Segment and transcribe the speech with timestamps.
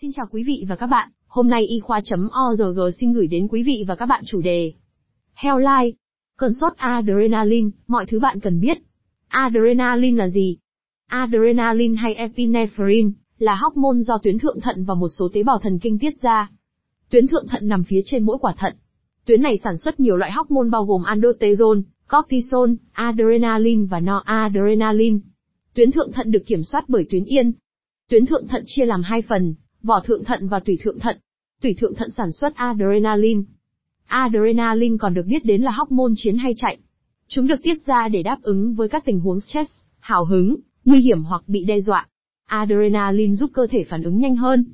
[0.00, 3.62] Xin chào quý vị và các bạn, hôm nay y khoa.org xin gửi đến quý
[3.62, 4.72] vị và các bạn chủ đề
[5.34, 5.96] Hellline,
[6.36, 8.78] cơn sốt adrenaline, mọi thứ bạn cần biết.
[9.28, 10.56] Adrenaline là gì?
[11.06, 15.78] Adrenaline hay epinephrine là hormone do tuyến thượng thận và một số tế bào thần
[15.78, 16.50] kinh tiết ra.
[17.10, 18.74] Tuyến thượng thận nằm phía trên mỗi quả thận.
[19.24, 25.18] Tuyến này sản xuất nhiều loại hormone bao gồm aldosterone, cortisol, adrenaline và noradrenaline.
[25.74, 27.52] Tuyến thượng thận được kiểm soát bởi tuyến yên.
[28.08, 29.54] Tuyến thượng thận chia làm hai phần,
[29.88, 31.16] vỏ thượng thận và tủy thượng thận.
[31.62, 33.40] Tủy thượng thận sản xuất adrenaline.
[34.06, 36.78] Adrenaline còn được biết đến là hormone chiến hay chạy.
[37.28, 39.70] Chúng được tiết ra để đáp ứng với các tình huống stress,
[40.00, 42.06] hào hứng, nguy hiểm hoặc bị đe dọa.
[42.46, 44.64] Adrenaline giúp cơ thể phản ứng nhanh hơn.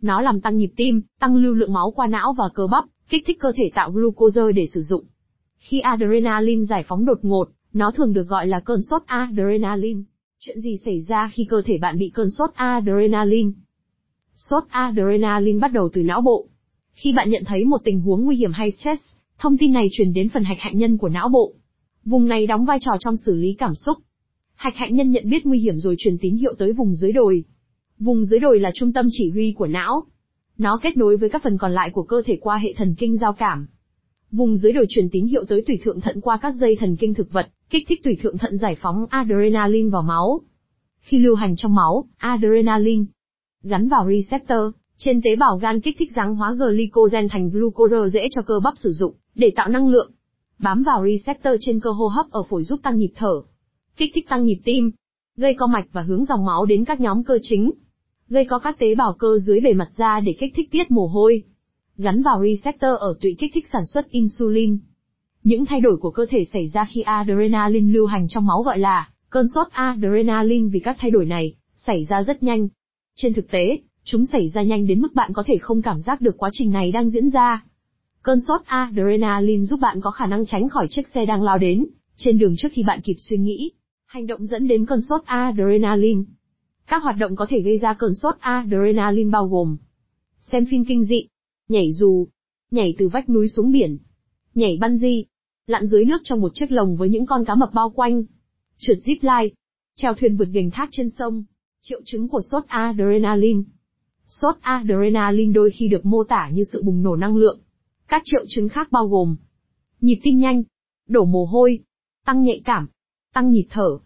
[0.00, 3.22] Nó làm tăng nhịp tim, tăng lưu lượng máu qua não và cơ bắp, kích
[3.26, 5.04] thích cơ thể tạo glucose để sử dụng.
[5.58, 10.00] Khi adrenaline giải phóng đột ngột, nó thường được gọi là cơn sốt adrenaline.
[10.38, 13.50] Chuyện gì xảy ra khi cơ thể bạn bị cơn sốt adrenaline?
[14.48, 16.46] Sốt adrenaline bắt đầu từ não bộ.
[16.92, 19.02] Khi bạn nhận thấy một tình huống nguy hiểm hay stress,
[19.38, 21.54] thông tin này truyền đến phần hạch hạnh nhân của não bộ.
[22.04, 23.98] Vùng này đóng vai trò trong xử lý cảm xúc.
[24.54, 27.44] Hạch hạnh nhân nhận biết nguy hiểm rồi truyền tín hiệu tới vùng dưới đồi.
[27.98, 30.02] Vùng dưới đồi là trung tâm chỉ huy của não.
[30.58, 33.16] Nó kết nối với các phần còn lại của cơ thể qua hệ thần kinh
[33.16, 33.66] giao cảm.
[34.32, 37.14] Vùng dưới đồi truyền tín hiệu tới tủy thượng thận qua các dây thần kinh
[37.14, 40.40] thực vật, kích thích tủy thượng thận giải phóng adrenaline vào máu.
[41.00, 43.04] Khi lưu hành trong máu, adrenaline
[43.62, 48.28] gắn vào receptor trên tế bào gan kích thích giáng hóa glycogen thành glucose dễ
[48.30, 50.12] cho cơ bắp sử dụng để tạo năng lượng.
[50.58, 53.42] Bám vào receptor trên cơ hô hấp ở phổi giúp tăng nhịp thở,
[53.96, 54.90] kích thích tăng nhịp tim,
[55.36, 57.70] gây co mạch và hướng dòng máu đến các nhóm cơ chính.
[58.28, 61.06] Gây có các tế bào cơ dưới bề mặt da để kích thích tiết mồ
[61.06, 61.42] hôi.
[61.96, 64.78] Gắn vào receptor ở tụy kích thích sản xuất insulin.
[65.42, 68.78] Những thay đổi của cơ thể xảy ra khi adrenaline lưu hành trong máu gọi
[68.78, 72.68] là cơn sốt adrenaline vì các thay đổi này xảy ra rất nhanh.
[73.22, 76.20] Trên thực tế, chúng xảy ra nhanh đến mức bạn có thể không cảm giác
[76.20, 77.64] được quá trình này đang diễn ra.
[78.22, 81.86] Cơn sốt adrenaline giúp bạn có khả năng tránh khỏi chiếc xe đang lao đến,
[82.16, 83.70] trên đường trước khi bạn kịp suy nghĩ.
[84.06, 86.20] Hành động dẫn đến cơn sốt adrenaline.
[86.86, 89.76] Các hoạt động có thể gây ra cơn sốt adrenaline bao gồm
[90.40, 91.26] xem phim kinh dị,
[91.68, 92.28] nhảy dù,
[92.70, 93.98] nhảy từ vách núi xuống biển,
[94.54, 95.22] nhảy bungee,
[95.66, 98.24] lặn dưới nước trong một chiếc lồng với những con cá mập bao quanh,
[98.78, 99.54] trượt zip line,
[99.96, 101.44] treo thuyền vượt gành thác trên sông.
[101.82, 103.60] Triệu chứng của sốt adrenaline.
[104.28, 107.60] Sốt adrenaline đôi khi được mô tả như sự bùng nổ năng lượng.
[108.08, 109.36] Các triệu chứng khác bao gồm
[110.00, 110.62] nhịp tim nhanh,
[111.08, 111.78] đổ mồ hôi,
[112.24, 112.86] tăng nhạy cảm,
[113.34, 113.98] tăng nhịp thở,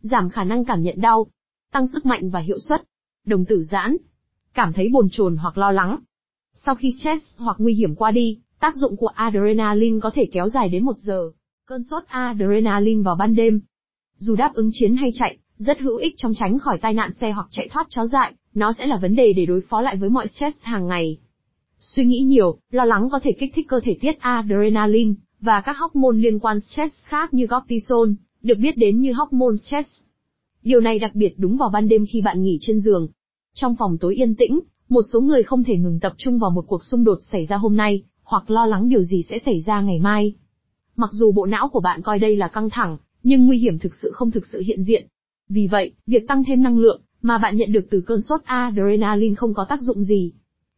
[0.00, 1.26] giảm khả năng cảm nhận đau,
[1.72, 2.82] tăng sức mạnh và hiệu suất,
[3.26, 3.96] đồng tử giãn,
[4.54, 5.98] cảm thấy bồn chồn hoặc lo lắng.
[6.54, 10.48] Sau khi stress hoặc nguy hiểm qua đi, tác dụng của adrenaline có thể kéo
[10.48, 11.30] dài đến một giờ.
[11.66, 13.60] Cơn sốt adrenaline vào ban đêm.
[14.18, 17.32] Dù đáp ứng chiến hay chạy, rất hữu ích trong tránh khỏi tai nạn xe
[17.32, 20.10] hoặc chạy thoát chó dại, nó sẽ là vấn đề để đối phó lại với
[20.10, 21.18] mọi stress hàng ngày.
[21.80, 25.76] Suy nghĩ nhiều, lo lắng có thể kích thích cơ thể tiết adrenaline, và các
[25.78, 28.08] hormone liên quan stress khác như cortisol,
[28.42, 29.88] được biết đến như hormone stress.
[30.62, 33.08] Điều này đặc biệt đúng vào ban đêm khi bạn nghỉ trên giường.
[33.54, 36.64] Trong phòng tối yên tĩnh, một số người không thể ngừng tập trung vào một
[36.66, 39.80] cuộc xung đột xảy ra hôm nay, hoặc lo lắng điều gì sẽ xảy ra
[39.80, 40.34] ngày mai.
[40.96, 43.94] Mặc dù bộ não của bạn coi đây là căng thẳng, nhưng nguy hiểm thực
[44.02, 45.06] sự không thực sự hiện diện.
[45.52, 49.34] Vì vậy, việc tăng thêm năng lượng mà bạn nhận được từ cơn sốt adrenaline
[49.34, 50.32] không có tác dụng gì.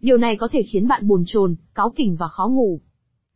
[0.00, 2.80] Điều này có thể khiến bạn buồn chồn, cáu kỉnh và khó ngủ.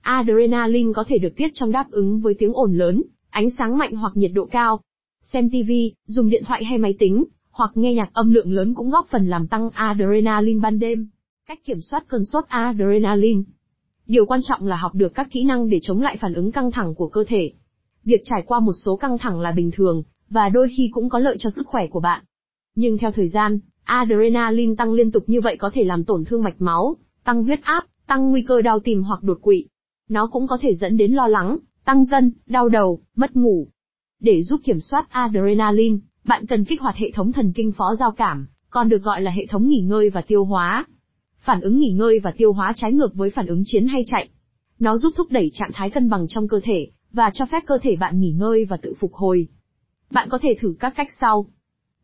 [0.00, 3.94] Adrenaline có thể được tiết trong đáp ứng với tiếng ồn lớn, ánh sáng mạnh
[3.96, 4.80] hoặc nhiệt độ cao.
[5.22, 5.70] Xem TV,
[6.06, 9.28] dùng điện thoại hay máy tính, hoặc nghe nhạc âm lượng lớn cũng góp phần
[9.28, 11.08] làm tăng adrenaline ban đêm.
[11.48, 13.42] Cách kiểm soát cơn sốt adrenaline.
[14.06, 16.70] Điều quan trọng là học được các kỹ năng để chống lại phản ứng căng
[16.70, 17.52] thẳng của cơ thể.
[18.04, 21.18] Việc trải qua một số căng thẳng là bình thường, và đôi khi cũng có
[21.18, 22.24] lợi cho sức khỏe của bạn.
[22.74, 26.42] Nhưng theo thời gian, adrenaline tăng liên tục như vậy có thể làm tổn thương
[26.42, 29.66] mạch máu, tăng huyết áp, tăng nguy cơ đau tim hoặc đột quỵ.
[30.08, 33.68] Nó cũng có thể dẫn đến lo lắng, tăng cân, đau đầu, mất ngủ.
[34.20, 38.12] Để giúp kiểm soát adrenaline, bạn cần kích hoạt hệ thống thần kinh phó giao
[38.12, 40.86] cảm, còn được gọi là hệ thống nghỉ ngơi và tiêu hóa.
[41.38, 44.28] Phản ứng nghỉ ngơi và tiêu hóa trái ngược với phản ứng chiến hay chạy.
[44.78, 47.78] Nó giúp thúc đẩy trạng thái cân bằng trong cơ thể, và cho phép cơ
[47.82, 49.48] thể bạn nghỉ ngơi và tự phục hồi.
[50.10, 51.46] Bạn có thể thử các cách sau.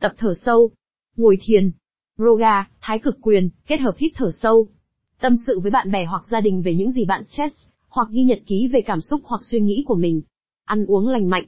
[0.00, 0.70] Tập thở sâu,
[1.16, 1.70] ngồi thiền,
[2.18, 4.68] yoga, thái cực quyền, kết hợp hít thở sâu.
[5.20, 7.56] Tâm sự với bạn bè hoặc gia đình về những gì bạn stress,
[7.88, 10.22] hoặc ghi nhật ký về cảm xúc hoặc suy nghĩ của mình.
[10.64, 11.44] Ăn uống lành mạnh.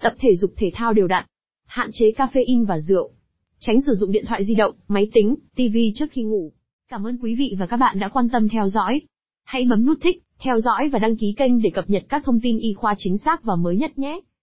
[0.00, 1.26] Tập thể dục thể thao đều đặn.
[1.66, 3.10] Hạn chế caffeine và rượu.
[3.58, 6.52] Tránh sử dụng điện thoại di động, máy tính, TV trước khi ngủ.
[6.88, 9.00] Cảm ơn quý vị và các bạn đã quan tâm theo dõi.
[9.44, 12.40] Hãy bấm nút thích, theo dõi và đăng ký kênh để cập nhật các thông
[12.40, 14.20] tin y khoa chính xác và mới nhất nhé.